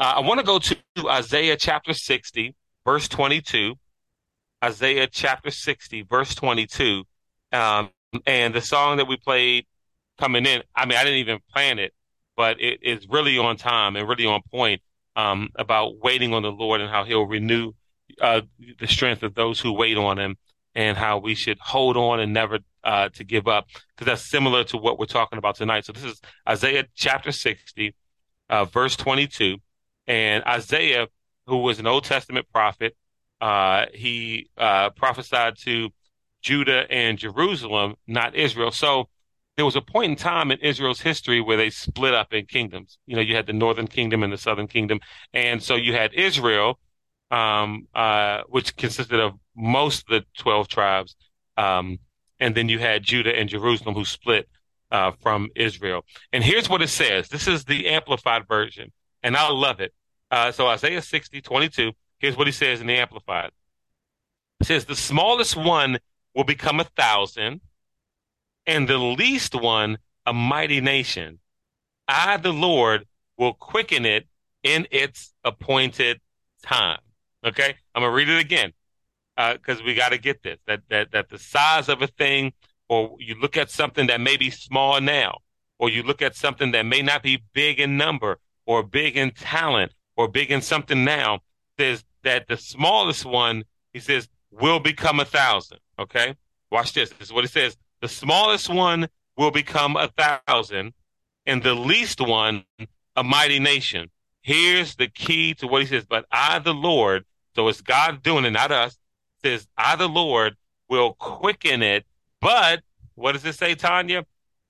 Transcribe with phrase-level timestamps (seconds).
[0.00, 0.76] Uh, I want to go to
[1.08, 2.54] Isaiah chapter 60,
[2.84, 3.74] verse 22.
[4.64, 7.02] Isaiah chapter 60, verse 22.
[7.52, 7.90] Um,
[8.26, 9.66] and the song that we played
[10.18, 11.92] coming in, I mean, I didn't even plan it,
[12.36, 14.82] but it is really on time and really on point
[15.16, 17.72] um, about waiting on the Lord and how he'll renew
[18.20, 18.42] uh,
[18.78, 20.36] the strength of those who wait on him
[20.76, 24.62] and how we should hold on and never uh, to give up because that's similar
[24.62, 25.84] to what we're talking about tonight.
[25.84, 27.94] So this is Isaiah chapter 60,
[28.48, 29.58] uh, verse 22.
[30.08, 31.06] And Isaiah,
[31.46, 32.96] who was an Old Testament prophet,
[33.40, 35.90] uh, he uh, prophesied to
[36.42, 38.72] Judah and Jerusalem, not Israel.
[38.72, 39.08] So
[39.56, 42.98] there was a point in time in Israel's history where they split up in kingdoms.
[43.06, 44.98] You know, you had the northern kingdom and the southern kingdom.
[45.32, 46.78] And so you had Israel,
[47.30, 51.16] um, uh, which consisted of most of the 12 tribes.
[51.56, 51.98] Um,
[52.40, 54.48] and then you had Judah and Jerusalem who split
[54.90, 56.04] uh, from Israel.
[56.32, 57.28] And here's what it says.
[57.28, 59.92] This is the amplified version, and I love it.
[60.30, 63.50] Uh, so Isaiah 60, 22, here's what he says in the amplified.
[64.60, 65.98] It says, the smallest one
[66.34, 67.60] will become a thousand,
[68.66, 71.38] and the least one a mighty nation.
[72.06, 73.06] I, the Lord,
[73.38, 74.26] will quicken it
[74.62, 76.20] in its appointed
[76.62, 77.00] time.
[77.44, 78.72] Okay, I'm gonna read it again
[79.36, 82.52] because uh, we got to get this that that that the size of a thing,
[82.88, 85.38] or you look at something that may be small now,
[85.78, 89.30] or you look at something that may not be big in number, or big in
[89.30, 91.40] talent, or big in something now,
[91.78, 95.78] says that the smallest one, he says, will become a thousand.
[95.98, 96.36] Okay,
[96.70, 97.08] watch this.
[97.10, 100.92] This is what he says: the smallest one will become a thousand,
[101.46, 102.64] and the least one
[103.16, 104.10] a mighty nation.
[104.42, 106.04] Here's the key to what he says.
[106.04, 108.98] But I, the Lord, so it's God doing it, not us
[109.42, 110.56] says, I, the Lord,
[110.88, 112.06] will quicken it.
[112.40, 112.82] But
[113.14, 114.24] what does it say, Tanya?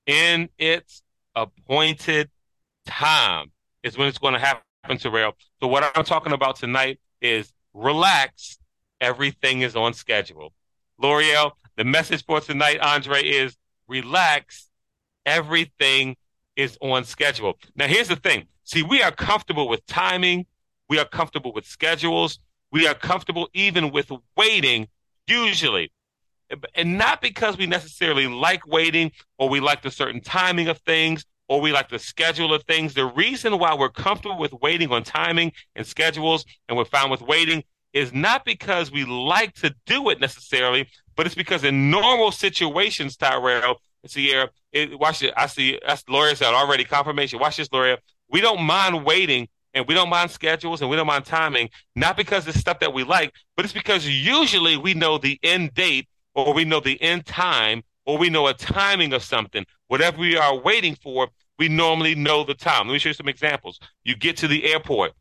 [0.05, 1.03] In its
[1.35, 2.29] appointed
[2.85, 3.51] time
[3.83, 4.63] is when it's going to happen,
[4.97, 5.33] Terrell.
[5.59, 8.57] So what I'm talking about tonight is relax.
[9.01, 10.53] Everything is on schedule.
[10.97, 13.55] L'Oreal, the message for tonight, Andre, is
[13.87, 14.69] relax.
[15.25, 16.17] Everything
[16.55, 17.57] is on schedule.
[17.75, 18.47] Now, here's the thing.
[18.63, 20.45] See, we are comfortable with timing.
[20.89, 22.39] We are comfortable with schedules
[22.71, 24.87] we are comfortable even with waiting,
[25.27, 25.91] usually.
[26.75, 31.25] And not because we necessarily like waiting or we like the certain timing of things
[31.49, 32.93] or we like the schedule of things.
[32.93, 37.21] The reason why we're comfortable with waiting on timing and schedules and we're fine with
[37.21, 42.31] waiting is not because we like to do it necessarily, but it's because in normal
[42.31, 45.33] situations, Tyrell, and Sierra, it, watch it.
[45.35, 47.39] I see that's Laura said already confirmation.
[47.39, 47.97] Watch this, Laura.
[48.31, 52.15] We don't mind waiting and we don't mind schedules and we don't mind timing, not
[52.15, 56.07] because it's stuff that we like, but it's because usually we know the end date
[56.35, 59.63] or we know the end time or we know a timing of something.
[59.87, 61.27] Whatever we are waiting for,
[61.59, 62.87] we normally know the time.
[62.87, 63.79] Let me show you some examples.
[64.03, 65.11] You get to the airport.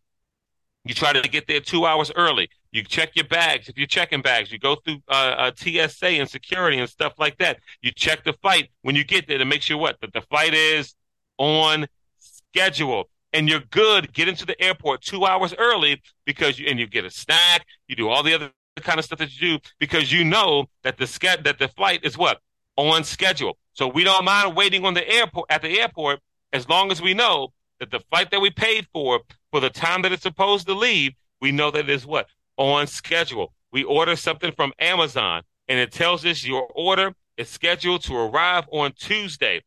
[0.86, 2.48] You try to get there two hours early.
[2.72, 4.50] You check your bags if you're checking bags.
[4.50, 7.58] You go through uh, TSA and security and stuff like that.
[7.82, 10.54] You check the flight when you get there to make sure what that the flight
[10.54, 10.94] is
[11.36, 14.14] on schedule and you're good.
[14.14, 17.66] Get into the airport two hours early because you and you get a snack.
[17.86, 20.96] You do all the other kind of stuff that you do because you know that
[20.96, 22.40] the ske- that the flight is what
[22.78, 23.58] on schedule.
[23.72, 26.20] So we don't mind waiting on the airport at the airport
[26.52, 30.02] as long as we know that the flight that we paid for for the time
[30.02, 33.52] that it's supposed to leave, we know that it is what on schedule.
[33.72, 38.64] We order something from Amazon and it tells us your order is scheduled to arrive
[38.72, 39.62] on Tuesday.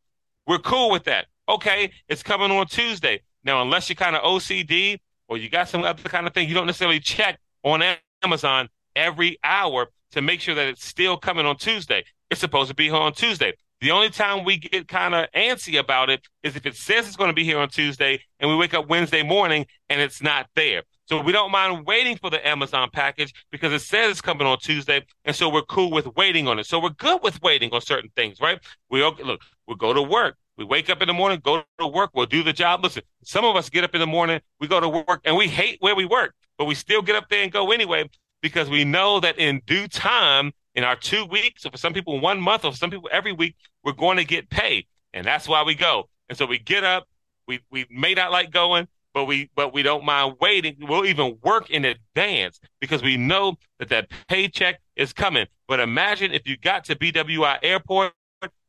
[0.47, 1.27] We're cool with that.
[1.47, 3.21] Okay, it's coming on Tuesday.
[3.43, 6.55] Now, unless you're kind of OCD or you got some other kind of thing, you
[6.55, 7.83] don't necessarily check on
[8.23, 12.03] Amazon every hour to make sure that it's still coming on Tuesday.
[12.31, 13.53] It's supposed to be here on Tuesday.
[13.81, 17.17] The only time we get kind of antsy about it is if it says it's
[17.17, 20.47] going to be here on Tuesday and we wake up Wednesday morning and it's not
[20.55, 20.83] there.
[21.07, 24.59] So we don't mind waiting for the Amazon package because it says it's coming on
[24.59, 26.67] Tuesday, and so we're cool with waiting on it.
[26.67, 28.61] So we're good with waiting on certain things, right?
[28.89, 30.37] We look, we go to work.
[30.57, 32.81] We wake up in the morning, go to work, we'll do the job.
[32.81, 35.49] Listen, some of us get up in the morning, we go to work, and we
[35.49, 38.09] hate where we work, but we still get up there and go anyway
[38.41, 42.19] because we know that in due time, in our two weeks, or for some people
[42.19, 45.47] one month, or for some people every week, we're going to get paid, and that's
[45.47, 46.09] why we go.
[46.29, 47.07] And so we get up.
[47.47, 50.77] We we may not like going, but we but we don't mind waiting.
[50.79, 55.47] We'll even work in advance because we know that that paycheck is coming.
[55.67, 58.13] But imagine if you got to BWI Airport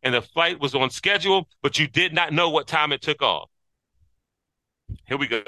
[0.03, 3.23] and the flight was on schedule, but you did not know what time it took
[3.23, 3.49] off.
[5.07, 5.43] Here we go.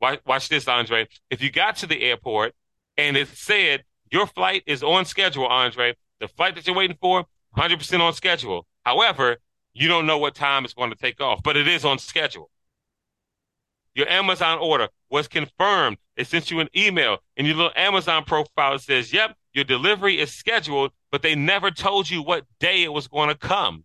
[0.00, 1.08] Watch, watch this, Andre.
[1.30, 2.54] If you got to the airport
[2.96, 7.26] and it said your flight is on schedule, Andre, the flight that you're waiting for,
[7.56, 8.66] 100% on schedule.
[8.84, 9.38] However,
[9.72, 12.50] you don't know what time it's going to take off, but it is on schedule.
[13.94, 15.96] Your Amazon order was confirmed.
[16.16, 18.78] They sent you an email in your little Amazon profile.
[18.78, 23.08] Says, yep, your delivery is scheduled, but they never told you what day it was
[23.08, 23.84] going to come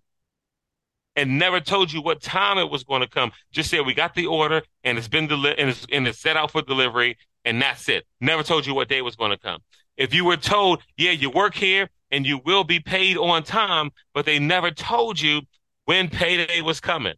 [1.16, 3.32] and never told you what time it was going to come.
[3.52, 6.38] Just said, we got the order and it's been deli- and, it's, and it's set
[6.38, 8.06] out for delivery and that's it.
[8.20, 9.60] Never told you what day it was going to come.
[9.98, 13.92] If you were told, yeah, you work here and you will be paid on time,
[14.14, 15.42] but they never told you
[15.86, 17.16] when payday was coming.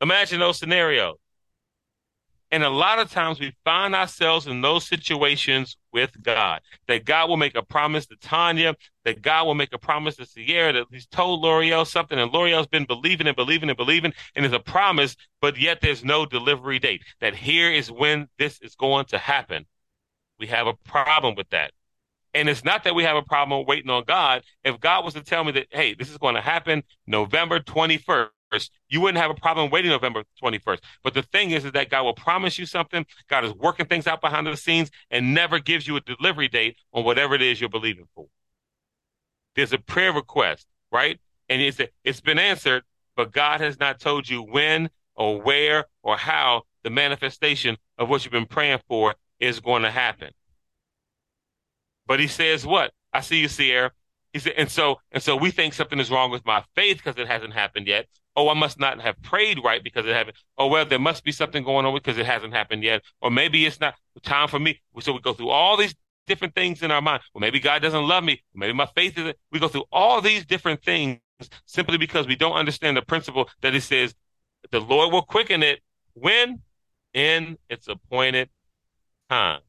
[0.00, 1.16] Imagine those scenarios.
[2.50, 6.60] And a lot of times we find ourselves in those situations with God.
[6.86, 8.74] That God will make a promise to Tanya,
[9.04, 12.66] that God will make a promise to Sierra, that he's told L'Oreal something, and L'Oreal's
[12.66, 16.78] been believing and believing and believing, and it's a promise, but yet there's no delivery
[16.78, 17.02] date.
[17.20, 19.66] That here is when this is going to happen.
[20.38, 21.72] We have a problem with that.
[22.34, 24.42] And it's not that we have a problem waiting on God.
[24.62, 28.28] If God was to tell me that, hey, this is going to happen November 21st,
[28.88, 30.80] you wouldn't have a problem waiting November 21st.
[31.02, 33.06] But the thing is, is that God will promise you something.
[33.28, 36.76] God is working things out behind the scenes and never gives you a delivery date
[36.92, 38.26] on whatever it is you're believing for.
[39.54, 41.18] There's a prayer request, right?
[41.48, 42.84] And it's, it's been answered,
[43.16, 48.24] but God has not told you when or where or how the manifestation of what
[48.24, 50.30] you've been praying for is going to happen.
[52.06, 52.92] But he says what?
[53.12, 53.92] I see you, Sierra.
[54.32, 57.18] He said, and so, and so we think something is wrong with my faith because
[57.18, 58.06] it hasn't happened yet.
[58.38, 60.36] Oh, I must not have prayed right because it haven't.
[60.56, 63.02] Oh, well, there must be something going on because it hasn't happened yet.
[63.20, 64.80] Or maybe it's not time for me.
[65.00, 65.92] So we go through all these
[66.28, 67.22] different things in our mind.
[67.34, 68.44] Well, maybe God doesn't love me.
[68.54, 69.36] Maybe my faith isn't.
[69.50, 71.18] We go through all these different things
[71.66, 74.14] simply because we don't understand the principle that it says
[74.70, 75.80] the Lord will quicken it
[76.14, 76.60] when
[77.14, 78.50] in its appointed
[79.28, 79.62] time.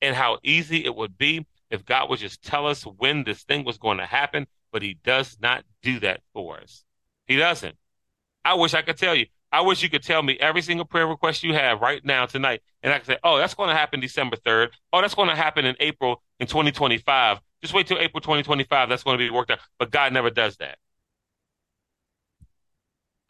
[0.00, 3.64] And how easy it would be if God would just tell us when this thing
[3.64, 6.84] was going to happen, but he does not do that for us.
[7.26, 7.74] He doesn't.
[8.46, 9.26] I wish I could tell you.
[9.50, 12.62] I wish you could tell me every single prayer request you have right now tonight.
[12.80, 14.68] And I could say, oh, that's going to happen December 3rd.
[14.92, 17.40] Oh, that's going to happen in April in 2025.
[17.60, 18.88] Just wait till April 2025.
[18.88, 19.58] That's going to be worked out.
[19.80, 20.78] But God never does that.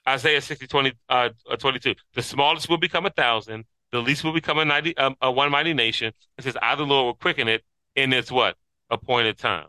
[0.07, 1.95] Isaiah 60, 20, uh, 22.
[2.15, 3.65] The smallest will become a thousand.
[3.93, 6.13] The least will become a, 90, um, a one mighty nation.
[6.37, 7.65] It says, I, the Lord, will quicken it
[7.95, 8.57] in its what?
[8.91, 9.69] Appointed time.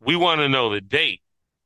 [0.00, 1.22] We want to know the date.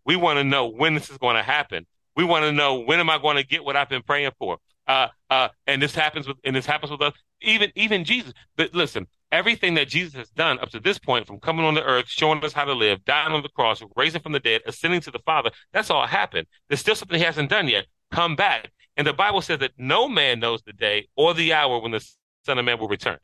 [0.09, 1.87] We want to know when this is going to happen.
[2.17, 4.57] We want to know when am I going to get what I've been praying for.
[4.87, 7.13] Uh, uh, and this happens with, and this happens with us.
[7.43, 8.33] Even, even Jesus.
[8.57, 11.85] But listen, everything that Jesus has done up to this point, from coming on the
[11.85, 15.03] earth, showing us how to live, dying on the cross, raising from the dead, ascending
[15.03, 16.47] to the Father, that's all happened.
[16.69, 17.85] There's still something he hasn't done yet.
[18.11, 18.73] Come back.
[18.97, 22.05] And the Bible says that no man knows the day or the hour when the
[22.47, 23.19] Son of Man will return.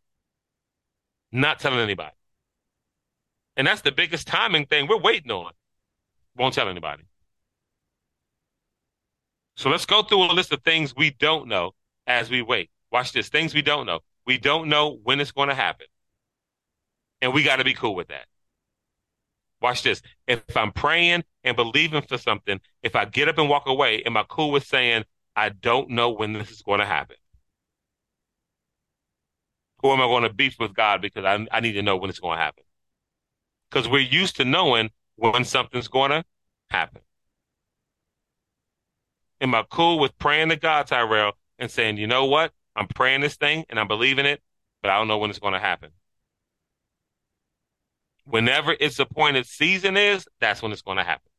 [1.32, 2.14] Not telling anybody.
[3.56, 5.52] And that's the biggest timing thing we're waiting on.
[6.36, 7.04] Won't tell anybody.
[9.56, 11.72] So let's go through a list of things we don't know
[12.06, 12.70] as we wait.
[12.90, 13.28] Watch this.
[13.28, 14.00] Things we don't know.
[14.26, 15.86] We don't know when it's going to happen.
[17.20, 18.26] And we got to be cool with that.
[19.60, 20.02] Watch this.
[20.26, 24.16] If I'm praying and believing for something, if I get up and walk away, am
[24.16, 25.04] I cool with saying,
[25.36, 27.16] I don't know when this is going to happen?
[29.82, 32.10] Or am I going to beef with God because I, I need to know when
[32.10, 32.64] it's going to happen?
[33.70, 36.24] Because we're used to knowing when something's going to
[36.70, 37.02] happen.
[39.40, 42.52] Am I cool with praying to God, Tyrell, and saying, you know what?
[42.76, 44.42] I'm praying this thing and I'm believing it,
[44.82, 45.90] but I don't know when it's going to happen.
[48.24, 51.30] Whenever its appointed season is, that's when it's going to happen.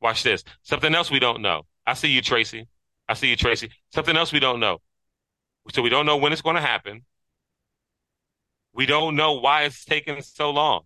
[0.00, 0.44] Watch this.
[0.62, 1.62] Something else we don't know.
[1.86, 2.68] I see you, Tracy.
[3.08, 3.70] I see you, Tracy.
[3.92, 4.78] Something else we don't know.
[5.72, 7.04] So we don't know when it's going to happen.
[8.74, 10.82] We don't know why it's taking so long.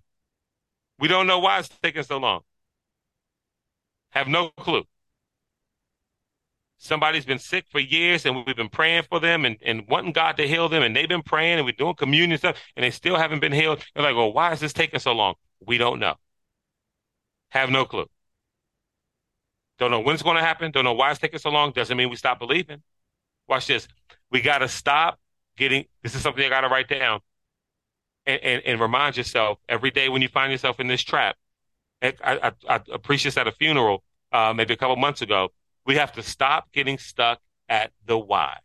[1.01, 2.43] We don't know why it's taking so long.
[4.11, 4.85] Have no clue.
[6.77, 10.37] Somebody's been sick for years and we've been praying for them and, and wanting God
[10.37, 13.17] to heal them and they've been praying and we're doing communion stuff and they still
[13.17, 13.85] haven't been healed.
[13.95, 15.35] They're like, well, why is this taking so long?
[15.67, 16.15] We don't know.
[17.51, 18.07] Have no clue.
[19.79, 20.71] Don't know when it's going to happen.
[20.71, 21.73] Don't know why it's taking so long.
[21.73, 22.83] Doesn't mean we stop believing.
[23.49, 23.89] Watch this.
[24.31, 25.19] We got to stop
[25.57, 27.21] getting, this is something I got to write down
[28.31, 31.37] and, and, and, remind yourself every day when you find yourself in this trap.
[32.03, 35.51] I, I, I preached this at a funeral uh, maybe a couple months ago.
[35.87, 38.59] We have to stop getting stuck at the why.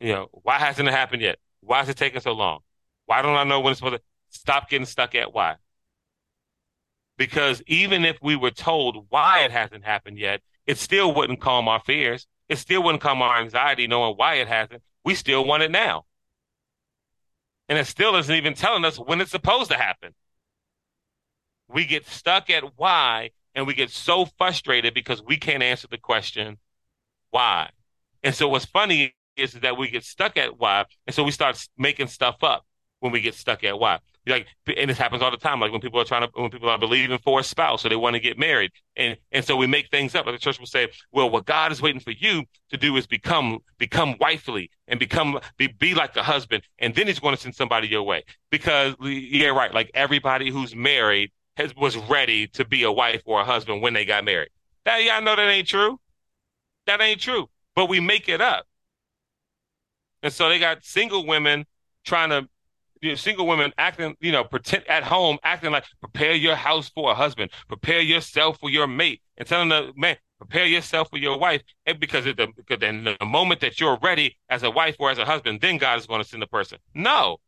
[0.00, 1.38] You know, why hasn't it happened yet?
[1.60, 2.60] Why is it taking so long?
[3.06, 5.56] Why don't I know when it's supposed to stop getting stuck at why?
[7.16, 11.68] Because even if we were told why it hasn't happened yet, it still wouldn't calm
[11.68, 12.26] our fears.
[12.48, 14.82] It still wouldn't calm our anxiety knowing why it hasn't.
[15.04, 16.04] We still want it now
[17.72, 20.12] and it still isn't even telling us when it's supposed to happen.
[21.68, 25.96] We get stuck at why and we get so frustrated because we can't answer the
[25.96, 26.58] question,
[27.30, 27.70] why?
[28.22, 31.66] And so what's funny is that we get stuck at why, and so we start
[31.78, 32.66] making stuff up
[33.00, 34.00] when we get stuck at why.
[34.26, 35.58] Like, and this happens all the time.
[35.58, 37.96] Like when people are trying to, when people are believing for a spouse, or they
[37.96, 40.26] want to get married, and and so we make things up.
[40.26, 43.06] Like the church will say, "Well, what God is waiting for you to do is
[43.06, 47.40] become become wifely and become be be like the husband, and then He's going to
[47.40, 49.74] send somebody your way." Because yeah, right.
[49.74, 53.92] Like everybody who's married has was ready to be a wife or a husband when
[53.92, 54.50] they got married.
[54.84, 55.98] That y'all know that ain't true.
[56.86, 57.48] That ain't true.
[57.74, 58.66] But we make it up.
[60.22, 61.66] And so they got single women
[62.04, 62.48] trying to
[63.02, 66.88] you know, single women acting, you know, pretend at home, acting like prepare your house
[66.88, 71.18] for a husband, prepare yourself for your mate, and telling the man, prepare yourself for
[71.18, 71.62] your wife.
[71.84, 75.18] And because the because then the moment that you're ready as a wife or as
[75.18, 76.78] a husband, then God is going to send the person.
[76.94, 77.38] No,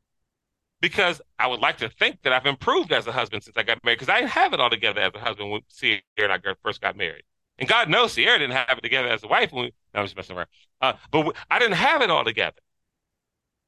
[0.81, 3.83] because I would like to think that I've improved as a husband since I got
[3.85, 6.39] married, because I didn't have it all together as a husband when Sierra and I
[6.63, 7.23] first got married.
[7.59, 10.07] And God knows Sierra didn't have it together as a wife when we, no, I'm
[10.07, 10.49] just messing around.
[10.81, 12.57] Uh, but we, I didn't have it all together.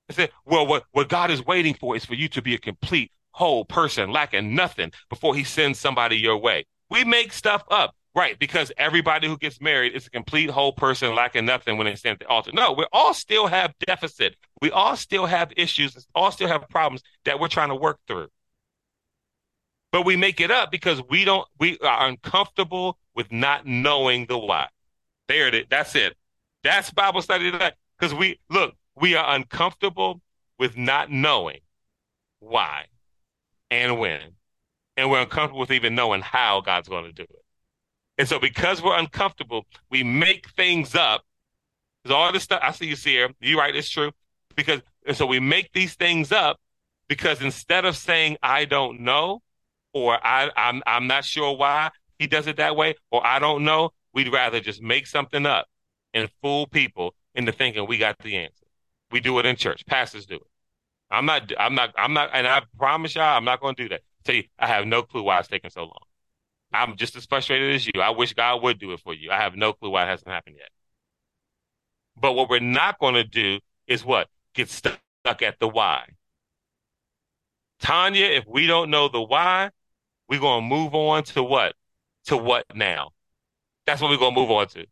[0.09, 2.59] I said, well, what, what God is waiting for is for you to be a
[2.59, 6.65] complete, whole person, lacking nothing before he sends somebody your way.
[6.89, 8.39] We make stuff up, right?
[8.39, 12.15] Because everybody who gets married is a complete, whole person, lacking nothing when they stand
[12.15, 12.53] at the altar.
[12.55, 14.37] No, we all still have deficit.
[14.63, 17.99] We all still have issues, We all still have problems that we're trying to work
[18.07, 18.29] through.
[19.93, 24.39] But we make it up because we don't, we are uncomfortable with not knowing the
[24.39, 24.69] why.
[25.29, 25.67] There it is.
[25.69, 26.17] That's it.
[26.63, 27.73] That's Bible study today.
[27.99, 30.21] Because we, look, we are uncomfortable
[30.59, 31.61] with not knowing
[32.41, 32.87] why
[33.71, 34.21] and when.
[34.97, 37.45] And we're uncomfortable with even knowing how God's going to do it.
[38.19, 41.23] And so because we're uncomfortable, we make things up.
[42.03, 44.13] Because all this stuff, I see you Sierra, you right, it's true.
[44.55, 46.59] Because and so we make these things up
[47.09, 49.43] because instead of saying I don't know
[49.93, 53.65] or I, I'm I'm not sure why he does it that way, or I don't
[53.65, 55.67] know, we'd rather just make something up
[56.15, 58.66] and fool people into thinking we got the answer.
[59.11, 59.85] We do it in church.
[59.87, 60.47] Pastors do it.
[61.11, 61.53] I'm not.
[61.59, 61.95] I'm not.
[61.97, 62.31] I'm not.
[62.33, 64.01] And I promise y'all, I'm not going to do that.
[64.25, 65.93] Tell you, I have no clue why it's taking so long.
[66.73, 67.93] I'm just as frustrated as you.
[68.03, 69.31] I wish God would do it for you.
[69.31, 70.71] I have no clue why it hasn't happened yet.
[72.21, 76.09] But what we're not going to do is what get stuck at the why.
[77.81, 79.71] Tanya, if we don't know the why,
[80.29, 81.75] we're going to move on to what?
[82.27, 83.11] To what now?
[83.87, 84.87] That's what we're going to move on to.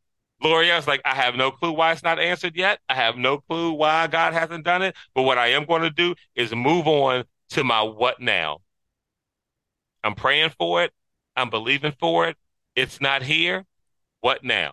[0.45, 2.79] L'Oreal's like, I have no clue why it's not answered yet.
[2.89, 4.95] I have no clue why God hasn't done it.
[5.15, 8.59] But what I am going to do is move on to my what now.
[10.03, 10.93] I'm praying for it.
[11.35, 12.37] I'm believing for it.
[12.77, 13.65] It's not here.
[14.21, 14.73] What now?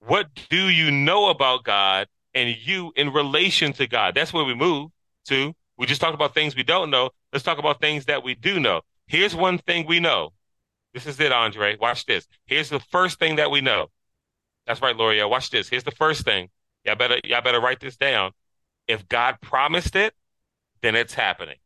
[0.00, 4.14] What do you know about God and you in relation to God?
[4.14, 4.90] That's where we move
[5.26, 5.54] to.
[5.76, 7.10] We just talked about things we don't know.
[7.32, 8.82] Let's talk about things that we do know.
[9.06, 10.32] Here's one thing we know
[10.94, 11.76] this is it, Andre.
[11.80, 12.26] Watch this.
[12.46, 13.88] Here's the first thing that we know.
[14.66, 15.28] That's right, Loria.
[15.28, 15.68] Watch this.
[15.68, 16.48] Here's the first thing.
[16.84, 18.32] Y'all better, y'all better write this down.
[18.86, 20.14] If God promised it,
[20.82, 21.56] then it's happening.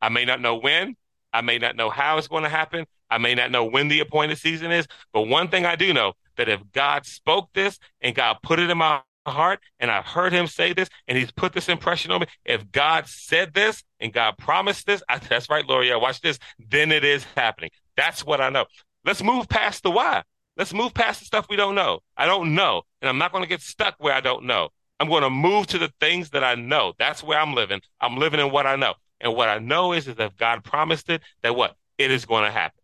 [0.00, 0.96] I may not know when.
[1.32, 2.86] I may not know how it's going to happen.
[3.08, 4.86] I may not know when the appointed season is.
[5.12, 8.70] But one thing I do know that if God spoke this and God put it
[8.70, 12.20] in my heart and I've heard him say this and he's put this impression on
[12.20, 15.98] me, if God said this and God promised this, I, that's right, Loria.
[15.98, 16.38] Watch this.
[16.58, 17.70] Then it is happening.
[17.96, 18.66] That's what I know.
[19.04, 20.22] Let's move past the why.
[20.56, 22.00] Let's move past the stuff we don't know.
[22.16, 22.82] I don't know.
[23.00, 24.68] And I'm not going to get stuck where I don't know.
[25.00, 26.92] I'm going to move to the things that I know.
[26.98, 27.80] That's where I'm living.
[28.00, 28.94] I'm living in what I know.
[29.20, 31.76] And what I know is, is that God promised it, that what?
[31.98, 32.80] It is going to happen.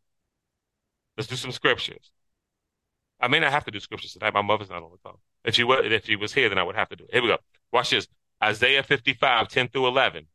[1.17, 2.11] Let's do some scriptures.
[3.21, 4.35] I may not have to do scriptures tonight.
[4.35, 5.19] My mother's not on the phone.
[5.45, 7.11] If she was, if she was here, then I would have to do it.
[7.13, 7.39] Here we go.
[7.73, 8.07] Watch this.
[8.43, 10.27] Isaiah 55, 10 through 11.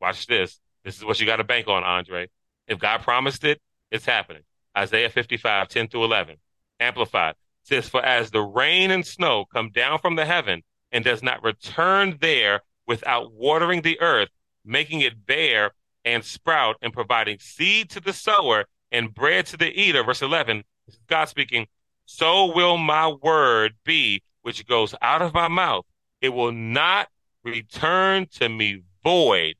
[0.00, 0.60] Watch this.
[0.86, 2.28] This is what you got to bank on, Andre.
[2.68, 4.42] If God promised it, it's happening.
[4.78, 6.36] Isaiah 55, 10 through 11.
[6.78, 10.62] Amplified says, For as the rain and snow come down from the heaven
[10.92, 14.28] and does not return there without watering the earth,
[14.64, 15.72] making it bear
[16.04, 20.04] and sprout and providing seed to the sower and bread to the eater.
[20.04, 20.62] Verse 11,
[21.08, 21.66] God speaking,
[22.04, 25.84] so will my word be which goes out of my mouth.
[26.20, 27.08] It will not
[27.42, 29.56] return to me void,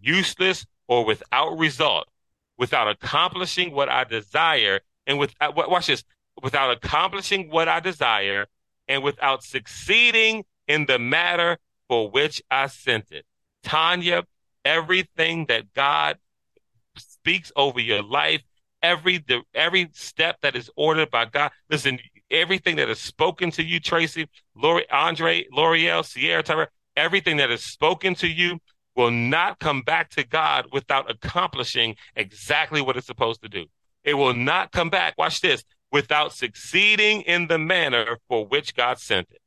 [0.00, 2.08] useless, or without result,
[2.58, 6.02] without accomplishing what I desire, and with uh, watch this,
[6.42, 8.48] without accomplishing what I desire,
[8.88, 13.24] and without succeeding in the matter for which I sent it.
[13.62, 14.24] Tanya,
[14.64, 16.18] everything that God
[16.96, 18.42] speaks over your life,
[18.82, 21.52] every every step that is ordered by God.
[21.70, 22.00] Listen,
[22.32, 26.66] everything that is spoken to you, Tracy, Lori, Andre, L'Oreal, Sierra, Tyra,
[26.96, 28.58] everything that is spoken to you
[28.96, 33.66] will not come back to God without accomplishing exactly what it's supposed to do.
[34.04, 38.98] It will not come back, watch this, without succeeding in the manner for which God
[38.98, 39.40] sent it.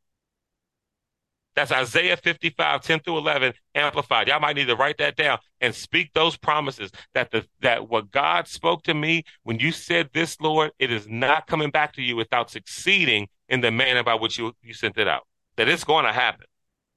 [1.55, 4.27] That's Isaiah 55, 10 through 11, amplified.
[4.27, 8.09] Y'all might need to write that down and speak those promises that the, that what
[8.09, 12.01] God spoke to me when you said this, Lord, it is not coming back to
[12.01, 15.27] you without succeeding in the manner by which you, you sent it out.
[15.57, 16.47] That it's going to happen.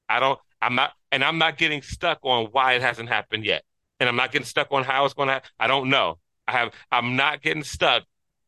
[0.09, 3.63] I don't, I'm not, and I'm not getting stuck on why it hasn't happened yet.
[3.99, 5.49] And I'm not getting stuck on how it's going to, happen.
[5.59, 6.19] I don't know.
[6.47, 8.03] I have, I'm not getting stuck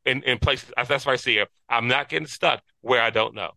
[0.04, 0.70] in, in places.
[0.76, 1.48] That's why I see it.
[1.70, 3.52] I'm not getting stuck where I don't know.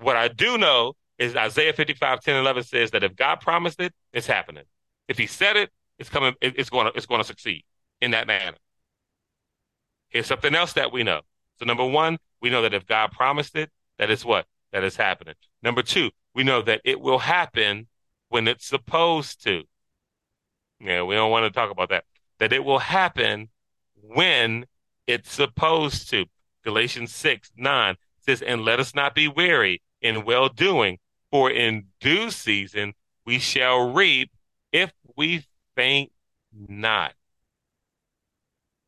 [0.00, 3.94] What I do know is Isaiah 55, 10, 11 says that if God promised it,
[4.12, 4.64] it's happening.
[5.06, 5.70] If he said it,
[6.00, 7.62] it's coming, it's going to, it's going to succeed
[8.00, 8.56] in that manner.
[10.08, 11.20] Here's something else that we know.
[11.60, 13.70] So number one, we know that if God promised it,
[14.00, 14.46] that is what?
[14.72, 15.34] That is happening.
[15.62, 17.88] Number two, we know that it will happen
[18.28, 19.64] when it's supposed to.
[20.78, 22.04] Yeah, we don't want to talk about that.
[22.38, 23.48] That it will happen
[24.00, 24.64] when
[25.08, 26.26] it's supposed to.
[26.62, 30.98] Galatians 6, 9 says, and let us not be weary in well doing,
[31.32, 32.92] for in due season
[33.26, 34.30] we shall reap
[34.70, 36.12] if we faint
[36.52, 37.14] not.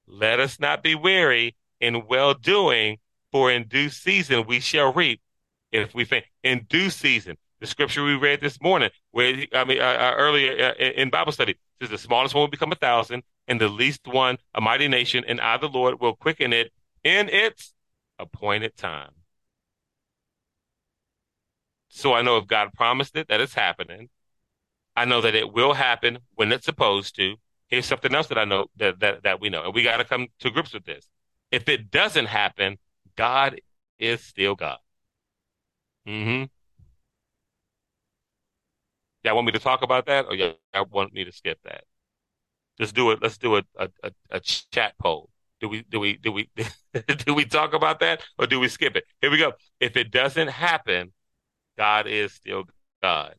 [0.07, 2.99] Let us not be weary in well doing,
[3.33, 5.21] for in due season we shall reap
[5.73, 6.25] if we faint.
[6.43, 10.75] In due season, the scripture we read this morning, where I mean uh, uh, earlier
[10.79, 14.07] uh, in Bible study, says the smallest one will become a thousand, and the least
[14.07, 16.73] one a mighty nation, and I, the Lord, will quicken it
[17.05, 17.75] in its
[18.19, 19.11] appointed time.
[21.89, 24.09] So I know if God promised it, that it's happening.
[24.97, 27.37] I know that it will happen when it's supposed to.
[27.69, 30.05] Here's something else that I know that that, that we know, and we got to
[30.05, 31.09] come to grips with this.
[31.51, 32.79] If it doesn't happen,
[33.17, 33.61] God
[33.99, 34.79] is still God.
[36.11, 36.45] Mm-hmm.
[39.23, 40.57] Y'all want me to talk about that, or y'all
[40.91, 41.85] want me to skip that?
[42.81, 43.21] Just do it.
[43.23, 45.31] Let's do a, a, a, a chat poll.
[45.61, 46.49] Do we do we do we
[47.27, 49.05] do we talk about that, or do we skip it?
[49.21, 49.53] Here we go.
[49.79, 51.13] If it doesn't happen,
[51.79, 52.65] God is still
[53.03, 53.37] God.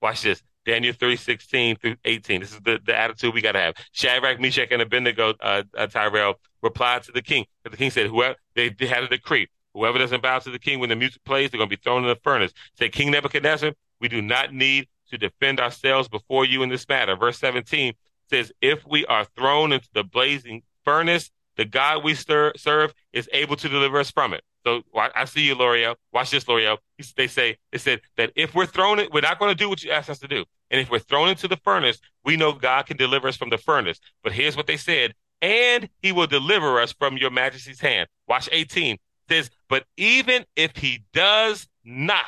[0.00, 0.42] Watch this.
[0.66, 2.40] Daniel 3, 16 through 18.
[2.42, 3.74] This is the, the attitude we got to have.
[3.92, 7.46] Shadrach, Meshach, and Abednego, uh, uh, Tyrell, replied to the king.
[7.64, 9.48] The king said, whoever, they, they had a decree.
[9.74, 12.02] Whoever doesn't bow to the king when the music plays, they're going to be thrown
[12.02, 12.52] in the furnace.
[12.78, 17.16] Say, King Nebuchadnezzar, we do not need to defend ourselves before you in this matter.
[17.16, 17.94] Verse 17
[18.28, 23.28] says, if we are thrown into the blazing furnace, the God we stir, serve is
[23.32, 24.42] able to deliver us from it.
[24.64, 25.96] So I see you, L'Oreal.
[26.12, 26.78] Watch this, L'Oreal.
[27.16, 29.82] They say they said that if we're thrown it, we're not going to do what
[29.82, 30.44] you asked us to do.
[30.70, 33.58] And if we're thrown into the furnace, we know God can deliver us from the
[33.58, 33.98] furnace.
[34.22, 38.08] But here's what they said, and he will deliver us from your majesty's hand.
[38.28, 38.98] Watch 18
[39.30, 42.24] says, but even if he does not,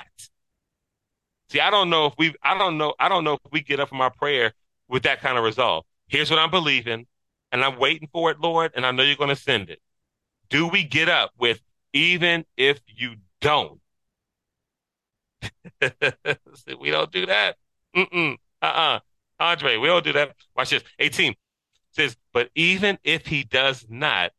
[1.50, 3.80] see, I don't know if we, I don't know, I don't know if we get
[3.80, 4.52] up from our prayer
[4.88, 5.84] with that kind of resolve.
[6.06, 7.06] Here's what I'm believing,
[7.50, 9.80] and I'm waiting for it, Lord, and I know you're going to send it.
[10.50, 11.60] Do we get up with
[11.92, 13.80] even if you don't.
[16.80, 17.56] we don't do that.
[17.96, 18.36] Mm-mm.
[18.60, 19.00] Uh-uh.
[19.40, 20.34] Andre, we don't do that.
[20.56, 20.82] Watch this.
[20.98, 21.34] 18
[21.90, 24.32] says, but even if he does not,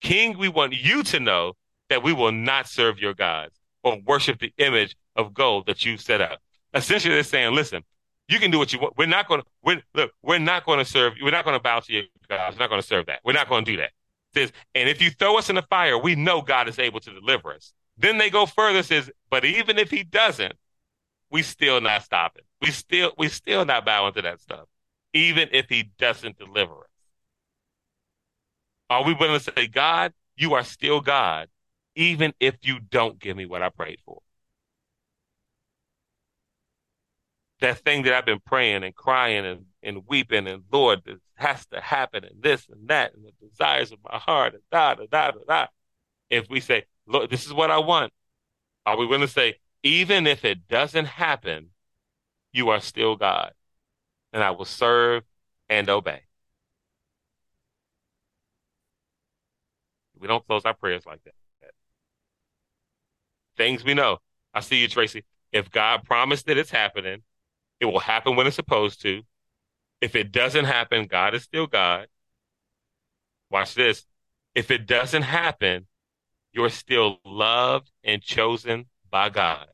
[0.00, 1.54] King, we want you to know
[1.92, 5.96] that we will not serve your gods or worship the image of gold that you
[5.96, 6.40] set up.
[6.74, 7.82] Essentially, they're saying, listen,
[8.28, 8.94] you can do what you want.
[8.96, 11.80] We're not going to, look, we're not going to serve, we're not going to bow
[11.80, 12.56] to your gods.
[12.56, 13.20] We're not going to serve that.
[13.24, 13.90] We're not going to do that
[14.34, 17.12] says, and if you throw us in the fire, we know God is able to
[17.12, 17.72] deliver us.
[17.96, 20.54] Then they go further, says, but even if he doesn't,
[21.30, 22.44] we still not stopping.
[22.60, 24.66] We still we still not bowing to that stuff,
[25.12, 26.86] even if he doesn't deliver us.
[28.90, 31.48] Are we willing to say, God, you are still God,
[31.94, 34.20] even if you don't give me what I prayed for?
[37.60, 41.64] That thing that I've been praying and crying and, and weeping and Lord, this has
[41.66, 45.04] to happen and this and that and the desires of my heart and da da
[45.10, 45.66] da da da.
[46.28, 48.12] If we say, look, this is what I want,
[48.84, 51.70] are we willing to say, even if it doesn't happen,
[52.52, 53.52] you are still God,
[54.32, 55.24] and I will serve
[55.68, 56.22] and obey.
[60.18, 61.34] We don't close our prayers like that.
[63.56, 64.18] Things we know.
[64.54, 65.24] I see you, Tracy.
[65.52, 67.22] If God promised that it's happening,
[67.80, 69.22] it will happen when it's supposed to.
[70.00, 72.06] If it doesn't happen, God is still God.
[73.50, 74.04] Watch this.
[74.54, 75.86] If it doesn't happen,
[76.52, 79.66] you're still loved and chosen by God.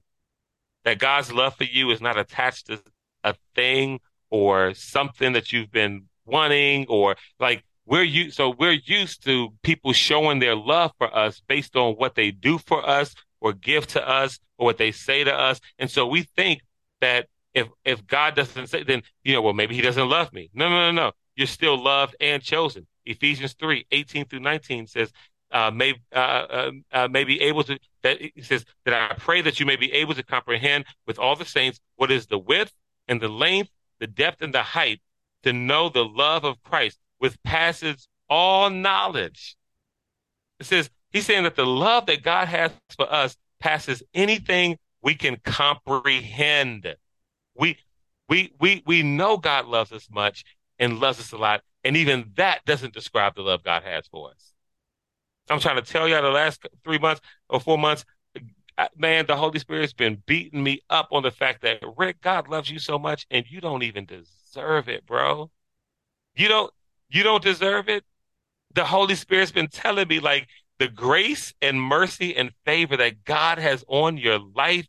[0.84, 2.80] That God's love for you is not attached to
[3.24, 9.24] a thing or something that you've been wanting or like we're you so we're used
[9.24, 13.52] to people showing their love for us based on what they do for us or
[13.52, 16.60] give to us or what they say to us and so we think
[17.00, 20.50] that if if God doesn't say, then you know, well, maybe He doesn't love me.
[20.54, 21.12] No, no, no, no.
[21.36, 22.86] You're still loved and chosen.
[23.06, 25.12] Ephesians 3, 18 through 19 says,
[25.50, 29.40] uh, may uh, uh, uh, may be able to that he says that I pray
[29.42, 32.72] that you may be able to comprehend with all the saints what is the width
[33.06, 35.00] and the length, the depth and the height,
[35.44, 39.56] to know the love of Christ, which passes all knowledge.
[40.60, 45.14] It says he's saying that the love that God has for us passes anything we
[45.14, 46.96] can comprehend.
[47.54, 47.78] We
[48.28, 50.44] we we we know God loves us much
[50.78, 54.30] and loves us a lot, and even that doesn't describe the love God has for
[54.30, 54.52] us.
[55.50, 58.04] I'm trying to tell you, the last three months or four months,
[58.76, 62.48] uh, man, the Holy Spirit's been beating me up on the fact that Rick, God
[62.48, 65.50] loves you so much, and you don't even deserve it, bro.
[66.36, 66.72] You don't,
[67.08, 68.04] you don't deserve it.
[68.74, 70.46] The Holy Spirit's been telling me like
[70.78, 74.86] the grace and mercy and favor that God has on your life,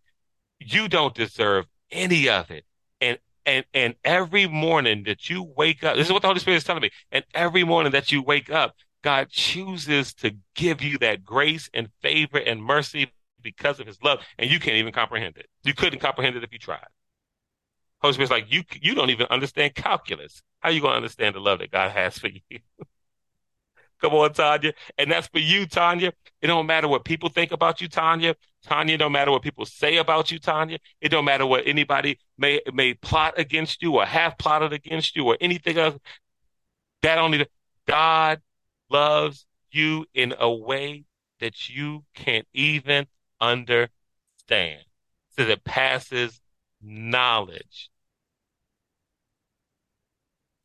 [0.60, 2.65] you don't deserve any of it.
[3.02, 6.58] And and and every morning that you wake up, this is what the Holy Spirit
[6.58, 6.91] is telling me.
[7.12, 11.89] And every morning that you wake up, God chooses to give you that grace and
[12.02, 15.47] favor and mercy because of his love, and you can't even comprehend it.
[15.63, 16.86] You couldn't comprehend it if you tried.
[18.02, 20.43] Holy Spirit's like, you you don't even understand calculus.
[20.60, 22.41] How are you gonna understand the love that God has for you?
[24.02, 24.74] Come on, Tanya.
[24.98, 26.14] And that's for you, Tanya.
[26.42, 28.36] It don't matter what people think about you, Tanya.
[28.64, 30.78] Tanya, don't matter what people say about you, Tanya.
[31.02, 35.26] It don't matter what anybody may may plot against you or have plotted against you
[35.26, 35.98] or anything else.
[37.02, 37.46] That only
[37.88, 38.42] God
[38.90, 41.06] loves you in a way
[41.40, 43.08] that you can't even
[43.40, 44.84] understand.
[45.30, 46.42] So it passes
[46.82, 47.90] knowledge.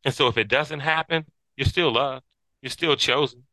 [0.04, 2.24] And so if it doesn't happen, you're still loved.
[2.64, 3.44] You're still chosen.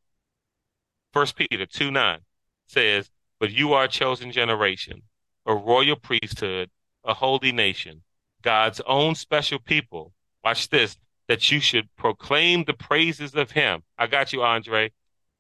[1.12, 2.20] First Peter 2 9
[2.68, 5.02] says, But you are a chosen generation,
[5.46, 6.70] a royal priesthood,
[7.04, 8.04] a holy nation,
[8.42, 10.14] God's own special people.
[10.46, 10.96] Watch this
[11.28, 13.84] that you should proclaim the praises of him.
[13.98, 14.94] I got you, Andre,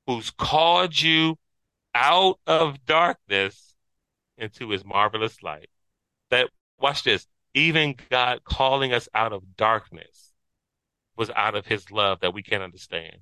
[0.06, 1.38] who's called you
[1.96, 3.74] out of darkness
[4.38, 5.70] into his marvelous light.
[6.30, 10.34] That, watch this, even God calling us out of darkness
[11.16, 13.22] was out of his love that we can't understand.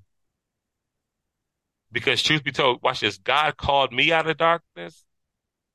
[1.92, 5.04] Because truth be told, watch this, God called me out of darkness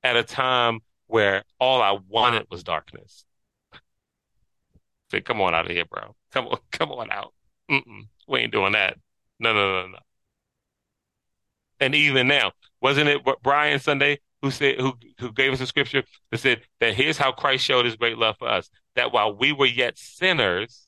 [0.02, 3.24] at a time where all I wanted was darkness.
[5.10, 6.14] Say, come on out of here, bro.
[6.32, 7.32] Come on, come on out.
[7.70, 8.96] Mm-mm, we ain't doing that.
[9.38, 9.98] No, no, no, no.
[11.80, 16.04] And even now, wasn't it Brian Sunday who said who who gave us a scripture
[16.30, 19.52] that said that here's how Christ showed his great love for us that while we
[19.52, 20.86] were yet sinners,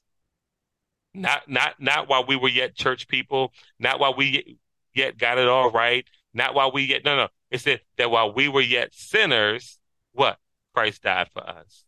[1.13, 4.59] not not not while we were yet church people, not while we
[4.97, 7.29] yet got it all right, not while we yet no no.
[7.51, 9.79] It said that while we were yet sinners,
[10.13, 10.39] what
[10.75, 11.85] Christ died for us.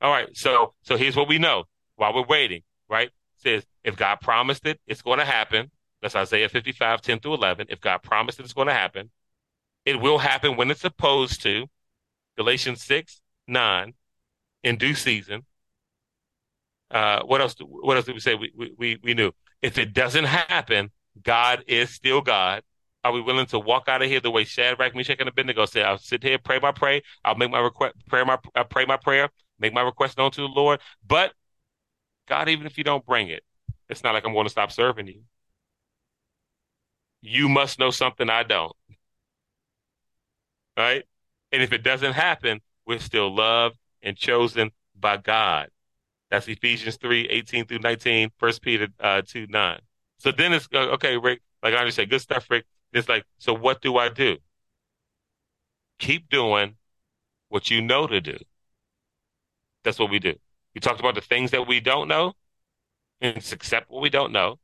[0.00, 1.64] All right, so so here's what we know
[1.96, 3.08] while we're waiting, right?
[3.08, 5.70] It says if God promised it, it's going to happen.
[6.00, 7.66] That's Isaiah 55, 10 through 11.
[7.70, 9.10] If God promised it, it's going to happen.
[9.84, 11.66] It will happen when it's supposed to.
[12.36, 13.94] Galatians 6, 9,
[14.62, 15.44] in due season.
[16.90, 17.56] Uh, what else?
[17.60, 18.34] What else did we say?
[18.34, 19.32] We, we, we knew.
[19.60, 20.90] If it doesn't happen,
[21.22, 22.62] God is still God.
[23.04, 25.84] Are we willing to walk out of here the way Shadrach, Meshach, and Abednego said?
[25.84, 27.02] I'll sit here, pray my pray.
[27.24, 30.40] I'll make my request, pray my, I pray my prayer, make my request known to
[30.40, 30.80] the Lord.
[31.06, 31.32] But
[32.26, 33.44] God, even if you don't bring it,
[33.88, 35.22] it's not like I'm going to stop serving you.
[37.20, 38.76] You must know something I don't.
[40.76, 41.04] Right?
[41.50, 45.68] And if it doesn't happen, we're still loved and chosen by God.
[46.30, 49.80] That's Ephesians 3, 18 through 19, 1 Peter uh, 2, 9.
[50.18, 52.66] So then it's, uh, okay, Rick, like I said, good stuff, Rick.
[52.92, 54.38] It's like, so what do I do?
[55.98, 56.76] Keep doing
[57.48, 58.38] what you know to do.
[59.84, 60.34] That's what we do.
[60.74, 62.34] We talked about the things that we don't know
[63.20, 64.58] and accept what we don't know.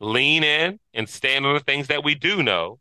[0.00, 2.78] Lean in and stand on the things that we do know.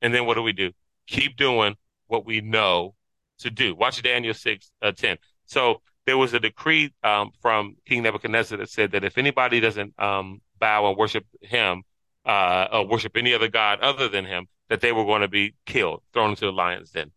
[0.00, 0.72] And then what do we do?
[1.06, 1.76] Keep doing
[2.06, 2.94] what we know
[3.38, 3.74] to do.
[3.74, 5.18] Watch Daniel 6, uh, 10.
[5.46, 9.98] So there was a decree um, from King Nebuchadnezzar that said that if anybody doesn't
[10.00, 11.82] um, bow and worship him,
[12.24, 15.54] uh, or worship any other god other than him, that they were going to be
[15.66, 17.10] killed, thrown into the lion's den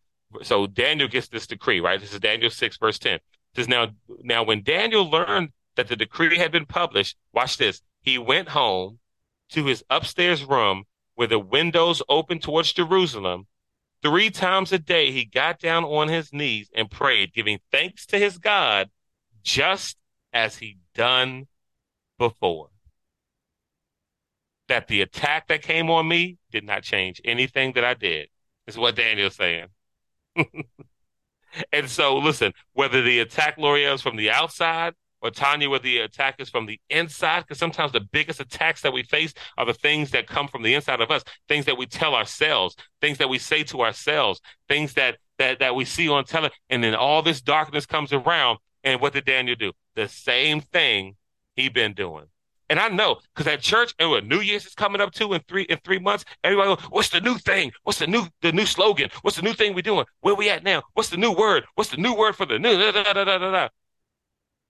[0.44, 2.00] so Daniel gets this decree, right?
[2.00, 3.16] This is Daniel 6, verse 10.
[3.16, 3.22] It
[3.56, 3.90] says now,
[4.22, 7.82] now when Daniel learned that the decree had been published, watch this.
[8.02, 9.00] He went home
[9.50, 10.84] to his upstairs room
[11.16, 13.48] where the windows opened towards Jerusalem.
[14.06, 18.20] Three times a day, he got down on his knees and prayed, giving thanks to
[18.20, 18.92] his God,
[19.42, 19.98] just
[20.32, 21.48] as he done
[22.20, 22.70] before.
[24.68, 28.28] That the attack that came on me did not change anything that I did,
[28.68, 29.70] is what Daniel's saying.
[31.72, 34.94] And so, listen, whether the attack, Loria, is from the outside
[35.26, 38.94] or Tanya, whether the attack is from the inside, because sometimes the biggest attacks that
[38.94, 41.88] we face are the things that come from the inside of us, things that we
[41.88, 46.26] tell ourselves, things that we say to ourselves, things that that that we see on
[46.26, 48.60] television, and then all this darkness comes around.
[48.84, 49.72] And what did Daniel do?
[49.96, 51.16] The same thing
[51.56, 52.26] he been doing.
[52.70, 55.42] And I know because at church, and what New Year's is coming up too in
[55.48, 56.26] three in three months.
[56.44, 57.72] Everybody, goes, what's the new thing?
[57.84, 59.10] What's the new the new slogan?
[59.24, 60.06] What's the new thing we're doing?
[60.22, 60.84] Where we at now?
[60.94, 61.66] What's the new word?
[61.76, 62.78] What's the new word for the new?
[62.78, 63.70] Da, da, da.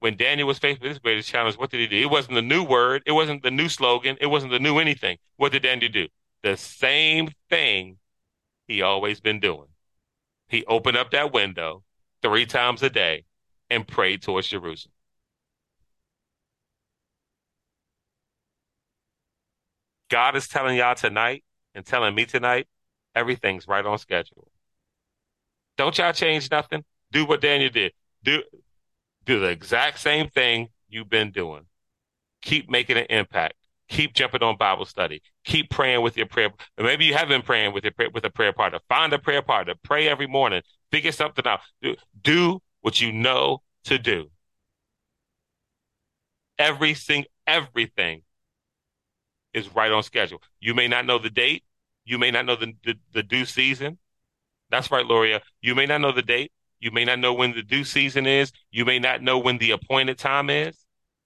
[0.06, 1.98] When Daniel was faced with his greatest challenge, what did he do?
[1.98, 3.02] It wasn't the new word.
[3.08, 4.18] It wasn't the new slogan.
[4.22, 5.18] It wasn't the new anything.
[5.38, 6.10] What did Daniel do?
[6.44, 7.98] The same thing
[8.68, 9.70] he always been doing.
[10.48, 11.82] He opened up that window
[12.22, 13.26] three times a day
[13.72, 14.94] and prayed towards Jerusalem.
[20.12, 22.68] God is telling y'all tonight and telling me tonight,
[23.16, 24.52] everything's right on schedule.
[25.80, 26.84] Don't y'all change nothing.
[27.12, 27.92] Do what Daniel did.
[28.24, 28.44] Do
[29.26, 31.66] do the exact same thing you've been doing.
[32.42, 33.56] Keep making an impact.
[33.88, 35.22] Keep jumping on Bible study.
[35.44, 36.50] Keep praying with your prayer.
[36.78, 38.80] Maybe you have been praying with your with a prayer partner.
[38.90, 39.74] Find a prayer partner.
[39.84, 40.62] Pray every morning.
[40.92, 41.60] Figure something out.
[41.82, 44.32] Do, do what you know to do.
[46.58, 48.22] Everything, everything
[49.54, 50.42] is right on schedule.
[50.60, 51.64] You may not know the date.
[52.06, 53.98] You may not know the, the, the due season.
[54.70, 55.42] That's right, Loria.
[55.62, 56.52] You may not know the date.
[56.86, 58.52] You may not know when the due season is.
[58.70, 60.86] You may not know when the appointed time is,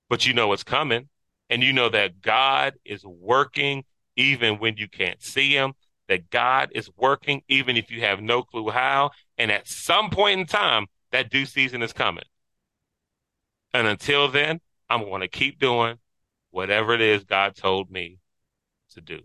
[0.09, 1.09] but you know it's coming.
[1.49, 3.83] And you know that God is working
[4.15, 5.73] even when you can't see him,
[6.07, 9.11] that God is working even if you have no clue how.
[9.37, 12.23] And at some point in time, that due season is coming.
[13.73, 15.97] And until then, I'm going to keep doing
[16.51, 18.19] whatever it is God told me
[18.93, 19.23] to do.